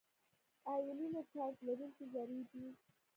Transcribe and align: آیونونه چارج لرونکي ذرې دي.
آیونونه 0.73 1.19
چارج 1.31 1.55
لرونکي 1.67 2.05
ذرې 2.13 2.41
دي. 2.49 2.65